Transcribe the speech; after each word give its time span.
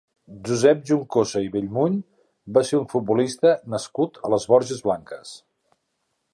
Josep 0.45 0.79
Juncosa 0.89 1.41
i 1.47 1.51
Bellmunt 1.55 1.99
va 2.57 2.65
ser 2.71 2.79
un 2.79 2.89
futbolista 2.95 3.55
nascut 3.77 4.21
a 4.29 4.35
les 4.35 4.51
Borges 4.55 4.85
Blanques. 4.89 5.39